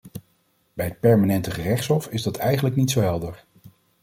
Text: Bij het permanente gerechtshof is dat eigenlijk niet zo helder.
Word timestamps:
Bij 0.73 0.85
het 0.85 0.99
permanente 0.99 1.51
gerechtshof 1.51 2.07
is 2.07 2.21
dat 2.23 2.37
eigenlijk 2.37 2.75
niet 2.75 2.91
zo 2.91 3.01
helder. 3.01 3.43